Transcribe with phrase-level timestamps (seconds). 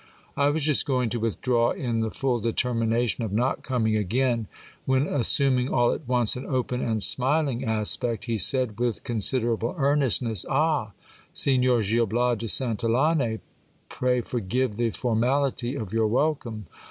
[0.35, 4.47] I was just going to withdraw in the full determination of not coming again,
[4.87, 9.75] when assuming all at once an open and smiling aspect, he said with com siderable
[9.77, 10.93] earnestness: Ah!
[11.33, 13.41] Signor Gil Bias de Santillane,
[13.89, 16.65] pray forgive the formality of your welcome.